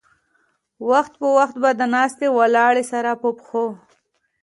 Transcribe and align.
وخت 0.89 1.13
پۀ 1.19 1.27
وخت 1.37 1.55
به 1.61 1.69
د 1.75 1.81
ناستې 1.93 2.27
ولاړې 2.37 2.83
سره 2.91 3.11
پۀ 3.21 3.29
پښو 3.37 3.65